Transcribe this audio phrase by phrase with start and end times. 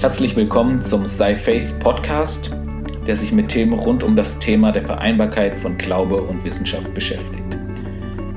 [0.00, 2.56] Herzlich willkommen zum Sci Faith Podcast,
[3.06, 7.44] der sich mit Themen rund um das Thema der Vereinbarkeit von Glaube und Wissenschaft beschäftigt.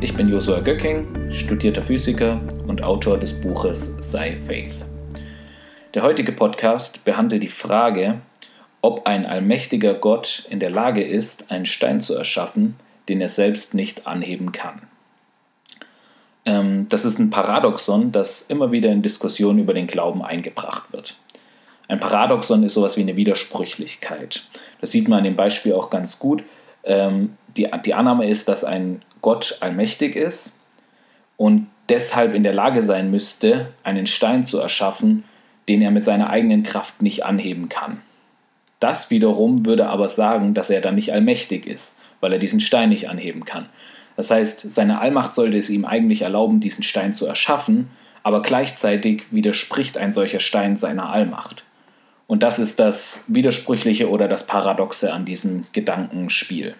[0.02, 4.84] Ich bin Josua Göcking, studierter Physiker und Autor des Buches Sci Faith.
[5.94, 8.20] Der heutige Podcast behandelt die Frage,
[8.82, 12.75] ob ein allmächtiger Gott in der Lage ist, einen Stein zu erschaffen,
[13.08, 14.81] den er selbst nicht anheben kann.
[16.44, 21.16] Ähm, das ist ein Paradoxon, das immer wieder in Diskussionen über den Glauben eingebracht wird.
[21.88, 24.44] Ein Paradoxon ist sowas wie eine Widersprüchlichkeit.
[24.82, 26.44] Das sieht man in dem Beispiel auch ganz gut.
[26.84, 30.59] Ähm, die, die Annahme ist, dass ein Gott allmächtig ist
[31.38, 35.23] und deshalb in der Lage sein müsste, einen Stein zu erschaffen,
[35.68, 38.02] den er mit seiner eigenen Kraft nicht anheben kann.
[38.80, 42.90] Das wiederum würde aber sagen, dass er dann nicht allmächtig ist, weil er diesen Stein
[42.90, 43.70] nicht anheben kann.
[44.16, 47.90] Das heißt, seine Allmacht sollte es ihm eigentlich erlauben, diesen Stein zu erschaffen,
[48.23, 51.64] aber gleichzeitig widerspricht ein solcher Stein seiner Allmacht.
[52.27, 56.75] Und das ist das Widersprüchliche oder das Paradoxe an diesem Gedankenspiel.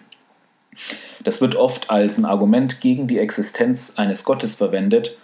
[1.24, 5.18] Das wird oft als ein Argument gegen die Existenz eines Gottes verwendet,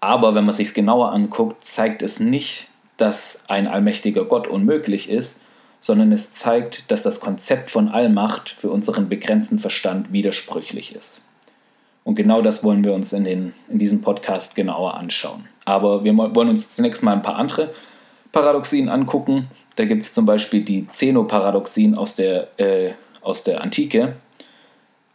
[0.00, 5.08] aber wenn man sich es genauer anguckt, zeigt es nicht, dass ein allmächtiger Gott unmöglich
[5.08, 5.42] ist,
[5.80, 11.22] sondern es zeigt, dass das Konzept von Allmacht für unseren begrenzten Verstand widersprüchlich ist.
[12.04, 15.46] Und genau das wollen wir uns in, den, in diesem Podcast genauer anschauen.
[15.64, 17.72] Aber wir wollen uns zunächst mal ein paar andere
[18.32, 19.48] Paradoxien angucken.
[19.80, 22.90] Da gibt es zum Beispiel die Zeno-Paradoxien aus, der, äh,
[23.22, 24.16] aus der Antike.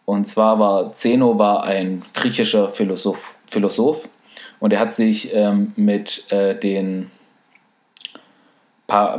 [0.05, 4.09] Und zwar war Zeno war ein griechischer Philosoph, Philosoph
[4.59, 7.11] und er hat sich ähm, mit äh, den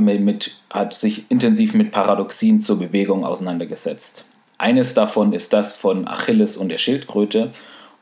[0.01, 4.27] mit, hat sich intensiv mit Paradoxien zur Bewegung auseinandergesetzt.
[4.59, 7.53] Eines davon ist das von Achilles und der Schildkröte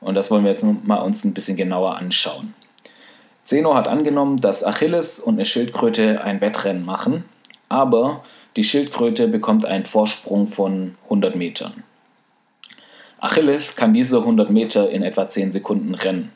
[0.00, 2.54] und das wollen wir jetzt mal uns ein bisschen genauer anschauen.
[3.42, 7.24] Zeno hat angenommen, dass Achilles und eine Schildkröte ein Wettrennen machen,
[7.74, 8.22] aber
[8.56, 11.82] die Schildkröte bekommt einen Vorsprung von 100 Metern.
[13.18, 16.30] Achilles kann diese 100 Meter in etwa 10 Sekunden rennen.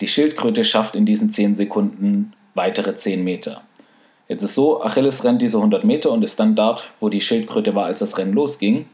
[0.00, 3.62] Die Schildkröte schafft in diesen 10 Sekunden weitere 10 Meter.
[4.26, 7.74] Jetzt ist so, Achilles rennt diese 100 Meter und ist dann dort, wo die Schildkröte
[7.74, 8.86] war, als das Rennen losging.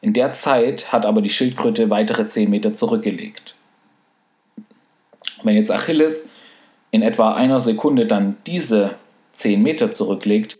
[0.00, 3.56] In der Zeit hat aber die Schildkröte weitere 10 Meter zurückgelegt.
[5.42, 6.30] Wenn jetzt Achilles
[6.92, 8.96] in etwa einer Sekunde dann diese
[9.32, 10.56] 10 Meter zurücklegt,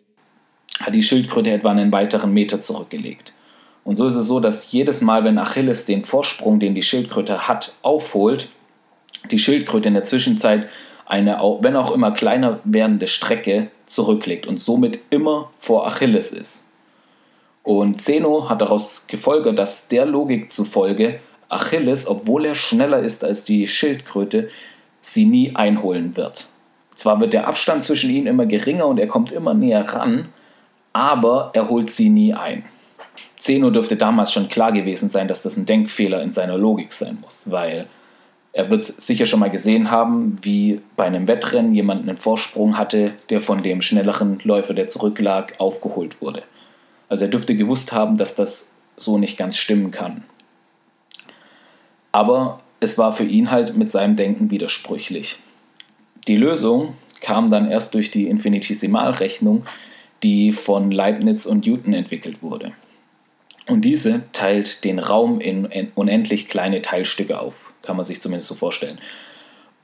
[0.81, 3.32] hat die Schildkröte etwa einen weiteren Meter zurückgelegt.
[3.84, 7.47] Und so ist es so, dass jedes Mal, wenn Achilles den Vorsprung, den die Schildkröte
[7.47, 8.48] hat, aufholt,
[9.31, 10.69] die Schildkröte in der Zwischenzeit
[11.06, 16.70] eine, wenn auch immer kleiner werdende Strecke zurücklegt und somit immer vor Achilles ist.
[17.62, 23.44] Und Zeno hat daraus gefolgert, dass der Logik zufolge Achilles, obwohl er schneller ist als
[23.44, 24.50] die Schildkröte,
[25.00, 26.47] sie nie einholen wird.
[26.97, 30.28] Zwar wird der Abstand zwischen ihnen immer geringer und er kommt immer näher ran,
[30.97, 32.65] aber er holt sie nie ein.
[33.39, 37.19] Zeno dürfte damals schon klar gewesen sein, dass das ein Denkfehler in seiner Logik sein
[37.21, 37.87] muss, weil
[38.55, 43.12] er wird sicher schon mal gesehen haben, wie bei einem Wettrennen jemand einen Vorsprung hatte,
[43.29, 46.43] der von dem schnelleren Läufer, der zurücklag, aufgeholt wurde.
[47.11, 50.25] Also er dürfte gewusst haben, dass das so nicht ganz stimmen kann.
[52.11, 55.37] Aber es war für ihn halt mit seinem Denken widersprüchlich.
[56.27, 59.67] Die Lösung kam dann erst durch die Infinitesimalrechnung,
[60.26, 62.72] die von Leibniz und Newton entwickelt wurde.
[63.69, 68.56] Und diese teilt den Raum in unendlich kleine Teilstücke auf, kann man sich zumindest so
[68.56, 68.98] vorstellen.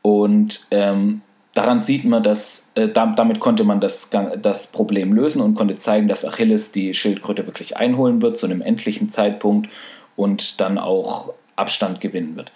[0.03, 1.21] Und ähm,
[1.55, 6.09] daran sieht man, dass äh, damit konnte man das, das Problem lösen und konnte zeigen,
[6.09, 9.71] dass Achilles die Schildkröte wirklich einholen wird zu einem endlichen Zeitpunkt
[10.17, 12.51] und dann auch Abstand gewinnen wird.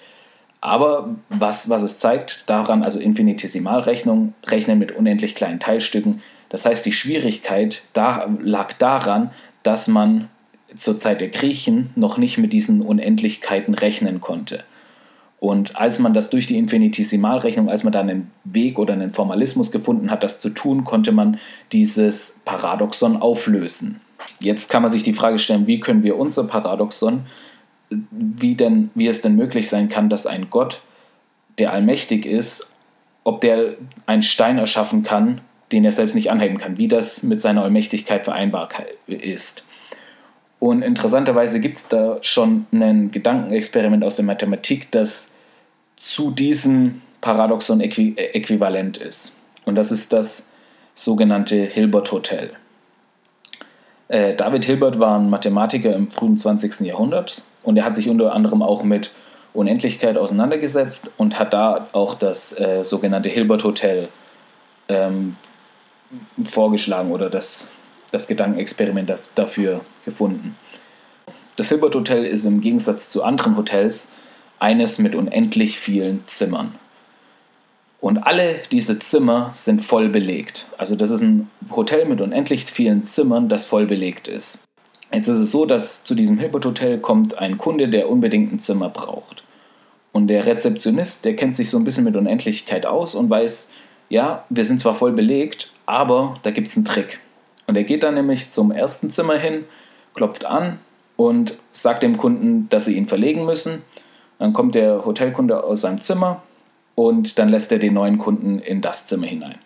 [0.60, 6.20] Aber was, was es zeigt, daran, also Infinitesimalrechnung, rechnen mit unendlich kleinen Teilstücken.
[6.48, 9.30] Das heißt, die Schwierigkeit da, lag daran,
[9.62, 10.28] dass man
[10.74, 14.64] zur Zeit der Griechen noch nicht mit diesen Unendlichkeiten rechnen konnte.
[15.38, 19.70] Und als man das durch die Infinitesimalrechnung, als man da einen Weg oder einen Formalismus
[19.70, 21.38] gefunden hat, das zu tun, konnte man
[21.72, 24.00] dieses Paradoxon auflösen.
[24.40, 27.26] Jetzt kann man sich die Frage stellen, wie können wir unser Paradoxon,
[27.90, 30.80] wie, denn, wie es denn möglich sein kann, dass ein Gott,
[31.58, 32.72] der allmächtig ist,
[33.22, 33.76] ob der
[34.06, 35.40] einen Stein erschaffen kann,
[35.72, 38.68] den er selbst nicht anheben kann, wie das mit seiner Allmächtigkeit vereinbar
[39.06, 39.64] ist.
[40.58, 45.32] Und interessanterweise gibt es da schon ein Gedankenexperiment aus der Mathematik, das
[45.96, 49.42] zu diesem Paradoxon äqui äquivalent ist.
[49.64, 50.52] Und das ist das
[50.94, 52.52] sogenannte Hilbert-Hotel.
[54.08, 56.80] Äh, David Hilbert war ein Mathematiker im frühen 20.
[56.80, 59.12] Jahrhundert und er hat sich unter anderem auch mit
[59.52, 64.08] Unendlichkeit auseinandergesetzt und hat da auch das äh, sogenannte Hilbert-Hotel
[64.88, 65.36] ähm,
[66.46, 67.68] vorgeschlagen oder das,
[68.12, 70.56] das Gedankenexperiment dafür gefunden.
[71.56, 74.12] Das Hilbert Hotel ist im Gegensatz zu anderen Hotels
[74.58, 76.74] eines mit unendlich vielen Zimmern.
[78.00, 80.66] Und alle diese Zimmer sind voll belegt.
[80.76, 84.64] Also das ist ein Hotel mit unendlich vielen Zimmern, das voll belegt ist.
[85.12, 88.58] Jetzt ist es so, dass zu diesem Hilbert Hotel kommt ein Kunde, der unbedingt ein
[88.58, 89.44] Zimmer braucht.
[90.12, 93.70] Und der Rezeptionist, der kennt sich so ein bisschen mit Unendlichkeit aus und weiß,
[94.08, 97.20] ja, wir sind zwar voll belegt, aber da gibt es einen Trick.
[97.66, 99.64] Und er geht dann nämlich zum ersten Zimmer hin,
[100.14, 100.78] klopft an
[101.16, 103.82] und sagt dem Kunden, dass sie ihn verlegen müssen.
[104.38, 106.42] Dann kommt der Hotelkunde aus seinem Zimmer
[106.94, 109.58] und dann lässt er den neuen Kunden in das Zimmer hinein.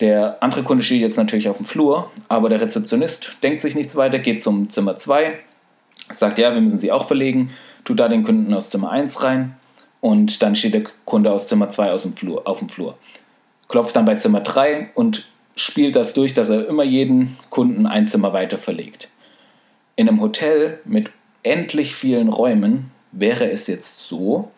[0.00, 3.96] Der andere Kunde steht jetzt natürlich auf dem Flur, aber der Rezeptionist denkt sich nichts
[3.96, 5.38] weiter, geht zum Zimmer 2,
[6.10, 7.50] sagt, ja, wir müssen sie auch verlegen,
[7.84, 9.56] tut da den Kunden aus Zimmer 1 rein
[10.00, 12.96] und dann steht der Kunde aus Zimmer 2 aus dem Flur, auf dem Flur.
[13.70, 18.06] Klopft dann bei Zimmer 3 und spielt das durch, dass er immer jeden Kunden ein
[18.06, 19.10] Zimmer weiter verlegt.
[19.94, 21.10] In einem Hotel mit
[21.44, 24.50] endlich vielen Räumen wäre es jetzt so,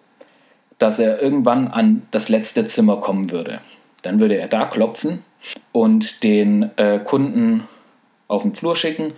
[0.78, 3.60] dass er irgendwann an das letzte Zimmer kommen würde.
[4.00, 5.22] Dann würde er da klopfen
[5.72, 7.68] und den äh, Kunden
[8.28, 9.12] auf den Flur schicken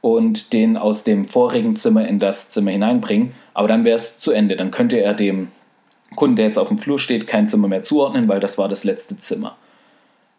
[0.00, 3.32] und den aus dem vorigen Zimmer in das Zimmer hineinbringen.
[3.54, 4.56] Aber dann wäre es zu Ende.
[4.56, 5.48] Dann könnte er dem
[6.14, 8.84] Kunden, der jetzt auf dem Flur steht, kein Zimmer mehr zuordnen, weil das war das
[8.84, 9.56] letzte Zimmer.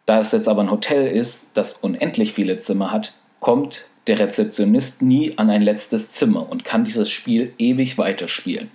[0.05, 5.01] Da es jetzt aber ein Hotel ist, das unendlich viele Zimmer hat, kommt der Rezeptionist
[5.01, 8.71] nie an ein letztes Zimmer und kann dieses Spiel ewig weiterspielen.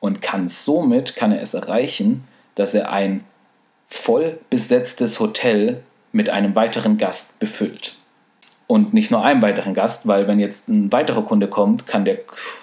[0.00, 2.24] Und kann somit, kann er es erreichen,
[2.56, 3.24] dass er ein
[3.88, 7.96] voll besetztes Hotel mit einem weiteren Gast befüllt.
[8.66, 12.18] Und nicht nur einem weiteren Gast, weil wenn jetzt ein weiterer Kunde kommt, kann der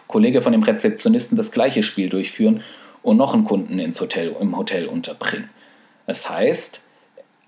[0.08, 2.62] Kollege von dem Rezeptionisten das gleiche Spiel durchführen
[3.04, 5.50] und noch einen Kunden ins Hotel, im Hotel unterbringen.
[6.08, 6.84] Das heißt,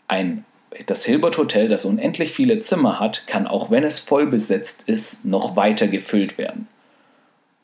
[0.08, 0.46] ein,
[0.86, 5.26] das Hilbert Hotel, das unendlich viele Zimmer hat, kann auch wenn es voll besetzt ist,
[5.26, 6.68] noch weiter gefüllt werden.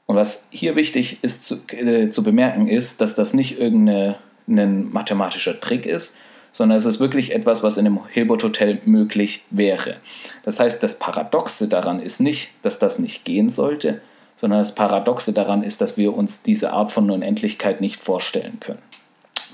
[0.06, 4.18] Und was hier wichtig ist zu, äh, zu bemerken, ist, dass das nicht irgendeine
[4.48, 6.18] ein mathematischer Trick ist,
[6.52, 9.98] sondern es ist wirklich etwas, was in einem Hilbert Hotel möglich wäre.
[10.44, 14.02] Das heißt, das Paradoxe daran ist nicht, dass das nicht gehen sollte,
[14.42, 18.82] sondern das Paradoxe daran ist, dass wir uns diese Art von Unendlichkeit nicht vorstellen können.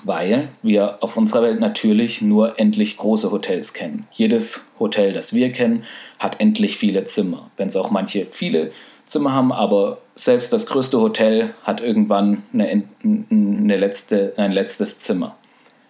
[0.06, 4.08] Weil wir auf unserer Welt natürlich nur endlich große Hotels kennen.
[4.14, 5.84] Jedes Hotel, das wir kennen,
[6.20, 7.52] hat endlich viele Zimmer.
[7.58, 8.72] Wenn es auch manche viele
[9.06, 15.36] Zimmer haben, aber selbst das größte Hotel hat irgendwann eine, eine letzte, ein letztes Zimmer.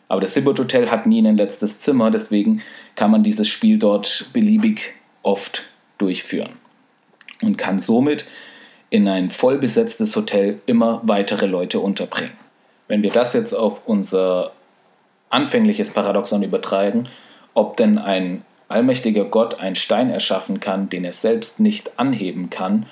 [0.08, 2.64] Aber das Hilbert Hotel hat nie ein letztes Zimmer, deswegen
[2.96, 5.66] kann man dieses Spiel dort beliebig oft
[6.00, 6.54] durchführen
[7.44, 8.26] und kann somit
[8.90, 12.38] in ein voll besetztes Hotel immer weitere Leute unterbringen.
[12.88, 14.52] Wenn wir das jetzt auf unser
[15.30, 17.10] anfängliches Paradoxon übertragen,
[17.54, 22.86] ob denn ein allmächtiger Gott einen Stein erschaffen kann, den er selbst nicht anheben kann,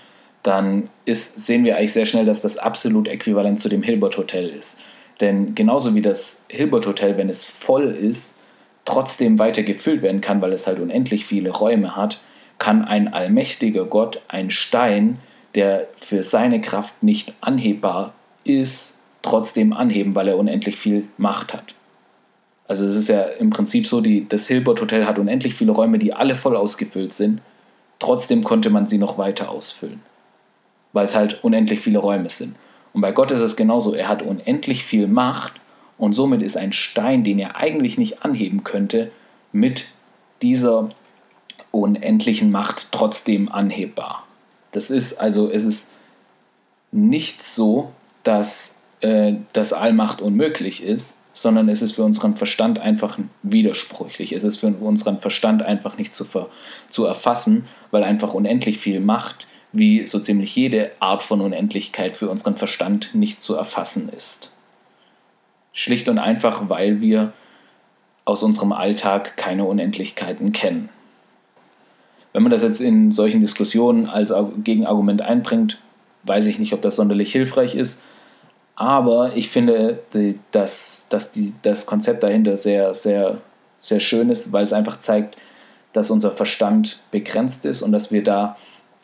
[0.44, 4.50] dann ist, sehen wir eigentlich sehr schnell, dass das absolut äquivalent zu dem Hilbert Hotel
[4.50, 4.84] ist.
[5.22, 8.42] Denn genauso wie das Hilbert Hotel, wenn es voll ist,
[8.84, 12.22] trotzdem weiter gefüllt werden kann, weil es halt unendlich viele Räume hat,
[12.60, 15.20] kann ein allmächtiger Gott ein Stein,
[15.56, 21.74] der für seine Kraft nicht anhebbar ist, trotzdem anheben, weil er unendlich viel Macht hat.
[22.68, 26.00] Also es ist ja im Prinzip so, die, das Hilbert Hotel hat unendlich viele Räume,
[26.00, 27.42] die alle voll ausgefüllt sind.
[28.00, 30.02] Trotzdem konnte man sie noch weiter ausfüllen
[30.96, 32.56] weil es halt unendlich viele Räume sind.
[32.94, 33.94] Und bei Gott ist es genauso.
[33.94, 35.52] Er hat unendlich viel Macht
[35.98, 39.12] und somit ist ein Stein, den er eigentlich nicht anheben könnte,
[39.52, 39.88] mit
[40.42, 40.88] dieser
[41.72, 44.24] unendlichen Macht trotzdem anhebbar.
[44.76, 45.90] Das ist also, es ist
[46.92, 53.18] nicht so, dass äh, das Allmacht unmöglich ist, sondern es ist für unseren Verstand einfach
[53.42, 54.34] widersprüchlich.
[54.34, 56.50] Es ist für unseren Verstand einfach nicht zu, ver
[56.90, 62.30] zu erfassen, weil einfach unendlich viel Macht wie so ziemlich jede Art von Unendlichkeit für
[62.30, 64.52] unseren Verstand nicht zu erfassen ist.
[65.72, 67.32] Schlicht und einfach, weil wir
[68.26, 70.90] aus unserem Alltag keine Unendlichkeiten kennen.
[72.36, 75.80] Wenn man das jetzt in solchen Diskussionen als Gegenargument einbringt,
[76.24, 78.04] weiß ich nicht, ob das sonderlich hilfreich ist.
[78.76, 80.00] Aber ich finde,
[80.52, 83.38] dass, dass die, das Konzept dahinter sehr, sehr,
[83.80, 85.38] sehr schön ist, weil es einfach zeigt,
[85.94, 88.58] dass unser Verstand begrenzt ist und dass wir da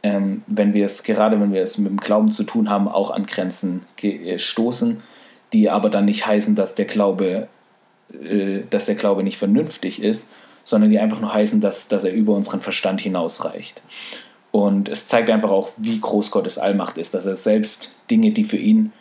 [0.03, 3.11] ähm, wenn wir es, gerade wenn wir es mit dem Glauben zu tun haben, auch
[3.11, 5.01] an Grenzen äh, stoßen,
[5.53, 7.47] die aber dann nicht heißen, dass der Glaube,
[8.11, 10.33] äh, dass der Glaube nicht vernünftig ist,
[10.63, 13.81] sondern die einfach nur heißen, dass, dass er über unseren Verstand hinausreicht.
[14.51, 18.43] Und es zeigt einfach auch, wie groß Gottes Allmacht ist, dass er selbst Dinge, die
[18.43, 18.91] für ihn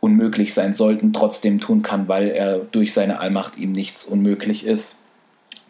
[0.00, 4.98] unmöglich sein sollten, trotzdem tun kann, weil er durch seine Allmacht ihm nichts unmöglich ist.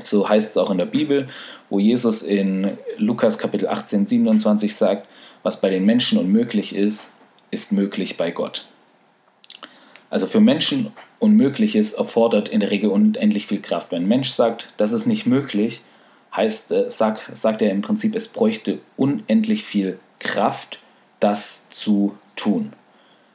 [0.01, 1.29] So heißt es auch in der Bibel,
[1.71, 5.07] wo Jesus in Lukas Kapitel 18, 27 sagt,
[5.43, 7.17] was bei den Menschen unmöglich ist,
[7.51, 8.67] ist möglich bei Gott.
[10.11, 13.91] Also für Menschen Unmögliches erfordert in der Regel unendlich viel Kraft.
[13.91, 15.83] Wenn ein Mensch sagt, das ist nicht möglich,
[16.35, 20.79] heißt, äh, sag, sagt er im Prinzip, es bräuchte unendlich viel Kraft,
[21.21, 22.73] das zu tun.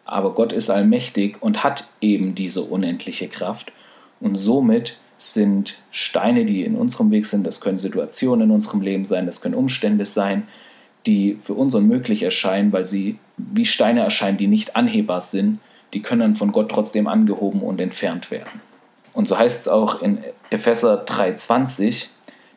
[0.05, 3.71] Aber Gott ist allmächtig und hat eben diese unendliche Kraft.
[4.19, 9.05] Und somit sind Steine, die in unserem Weg sind, das können Situationen in unserem Leben
[9.05, 10.47] sein, das können Umstände sein,
[11.05, 15.59] die für uns unmöglich erscheinen, weil sie wie Steine erscheinen, die nicht anhebbar sind,
[15.93, 18.62] die können dann von Gott trotzdem angehoben und entfernt werden.
[19.13, 20.19] Und so heißt es auch in
[20.50, 22.09] Epheser 3:20,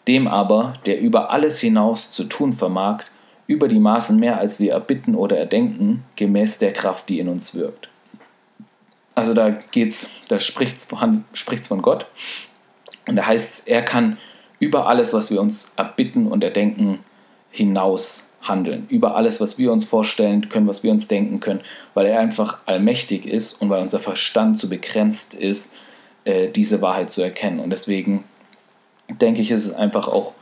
[0.09, 3.05] dem aber, der über alles hinaus zu tun vermag,
[3.47, 7.55] über die Maßen mehr als wir erbitten oder erdenken, gemäß der Kraft, die in uns
[7.55, 7.88] wirkt.
[9.14, 12.07] Also da geht's, da spricht es von Gott.
[13.09, 14.19] Und da heißt es, er kann
[14.59, 17.00] über alles, was wir uns erbitten und erdenken,
[17.50, 18.87] hinaus handeln.
[18.88, 21.61] Über alles, was wir uns vorstellen können, was wir uns denken können,
[21.95, 25.75] weil er einfach allmächtig ist und weil unser Verstand zu begrenzt ist,
[26.25, 27.61] äh, diese Wahrheit zu erkennen.
[27.61, 28.25] Und deswegen
[29.09, 30.35] denke ich, ist es einfach auch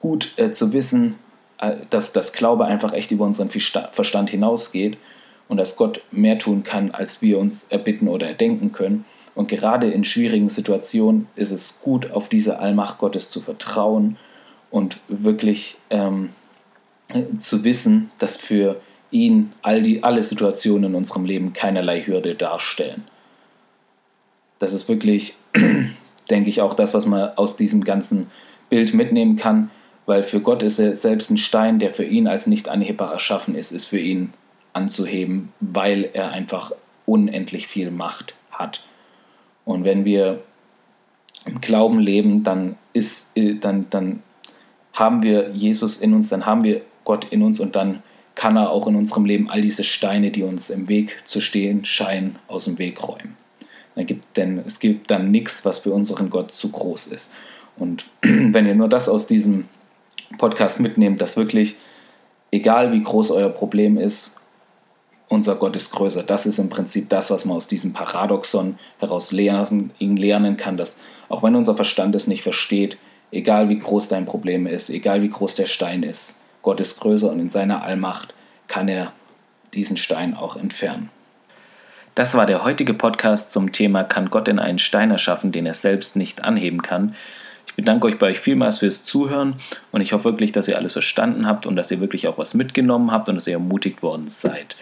[0.00, 1.16] gut äh, zu wissen,
[1.58, 4.96] äh, dass das Glaube einfach echt über unseren Verstand hinausgeht
[5.48, 9.04] und dass Gott mehr tun kann, als wir uns erbitten oder erdenken können.
[9.34, 14.16] Und gerade in schwierigen Situationen ist es gut, auf diese Allmacht Gottes zu vertrauen
[14.70, 16.30] und wirklich ähm,
[17.38, 23.04] zu wissen, dass für ihn all die, alle Situationen in unserem Leben keinerlei Hürde darstellen.
[24.58, 25.34] Das ist wirklich,
[26.30, 28.30] denke ich, auch das, was man aus diesem ganzen
[28.68, 29.70] Bild mitnehmen kann,
[30.04, 33.54] weil für Gott ist er selbst ein Stein, der für ihn als nicht anhebbar erschaffen
[33.54, 34.32] ist, ist für ihn
[34.72, 36.72] anzuheben, weil er einfach
[37.06, 38.84] unendlich viel Macht hat.
[39.64, 40.40] Und wenn wir
[41.44, 44.22] im Glauben leben, dann, ist, dann, dann
[44.92, 48.02] haben wir Jesus in uns, dann haben wir Gott in uns und dann
[48.34, 51.86] kann er auch in unserem Leben all diese Steine, die uns im Weg zu stehen
[51.86, 53.38] scheinen, aus dem Weg räumen.
[53.96, 57.32] Gibt, denn es gibt dann nichts, was für unseren Gott zu groß ist.
[57.78, 59.64] Und wenn ihr nur das aus diesem
[60.36, 61.76] Podcast mitnehmt, dass wirklich,
[62.50, 64.38] egal wie groß euer Problem ist,
[65.28, 66.22] unser Gott ist größer.
[66.22, 70.98] Das ist im Prinzip das, was man aus diesem Paradoxon heraus lernen, lernen kann, dass
[71.30, 72.98] auch wenn unser Verstand es nicht versteht,
[73.32, 77.30] egal wie groß dein Problem ist, egal wie groß der Stein ist, Gott ist größer
[77.30, 78.34] und in seiner Allmacht
[78.66, 79.12] kann er
[79.74, 81.10] diesen Stein auch entfernen.
[82.14, 85.74] Das war der heutige Podcast zum Thema Kann Gott denn einen Stein erschaffen, den er
[85.74, 87.14] selbst nicht anheben kann?
[87.68, 89.54] Ich bedanke euch bei euch vielmals fürs Zuhören
[89.92, 92.54] und ich hoffe wirklich, dass ihr alles verstanden habt und dass ihr wirklich auch was
[92.54, 94.74] mitgenommen habt und dass ihr ermutigt worden seid.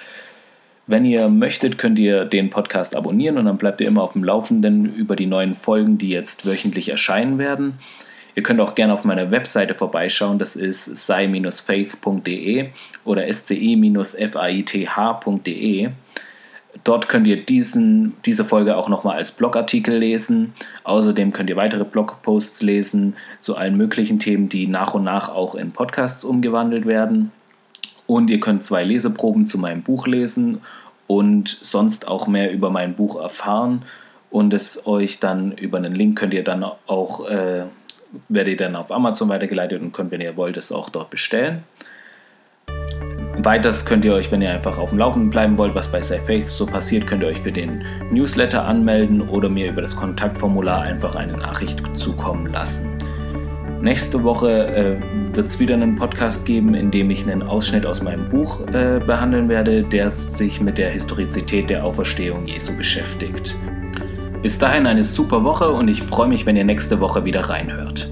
[0.86, 4.22] Wenn ihr möchtet, könnt ihr den Podcast abonnieren und dann bleibt ihr immer auf dem
[4.22, 7.80] Laufenden über die neuen Folgen, die jetzt wöchentlich erscheinen werden.
[8.36, 12.68] Ihr könnt auch gerne auf meiner Webseite vorbeischauen, das ist sei-faith.de
[13.04, 14.28] oder sci-faith.de.
[16.84, 20.52] Dort könnt ihr diesen, diese Folge auch nochmal als Blogartikel lesen.
[20.84, 25.54] Außerdem könnt ihr weitere Blogposts lesen zu allen möglichen Themen, die nach und nach auch
[25.54, 27.32] in Podcasts umgewandelt werden.
[28.06, 30.60] Und ihr könnt zwei Leseproben zu meinem Buch lesen
[31.06, 33.82] und sonst auch mehr über mein Buch erfahren.
[34.30, 37.62] Und es euch dann über einen Link könnt ihr dann auch äh,
[38.28, 41.64] werdet ihr dann auf Amazon weitergeleitet und könnt, wenn ihr wollt, es auch dort bestellen.
[43.38, 46.48] Weiters könnt ihr euch, wenn ihr einfach auf dem Laufenden bleiben wollt, was bei Faith
[46.48, 51.14] so passiert, könnt ihr euch für den Newsletter anmelden oder mir über das Kontaktformular einfach
[51.14, 52.96] eine Nachricht zukommen lassen.
[53.82, 58.02] Nächste Woche äh, wird es wieder einen Podcast geben, in dem ich einen Ausschnitt aus
[58.02, 63.56] meinem Buch äh, behandeln werde, der sich mit der Historizität der Auferstehung Jesu beschäftigt.
[64.42, 68.08] Bis dahin eine super Woche und ich freue mich, wenn ihr nächste Woche wieder reinhört.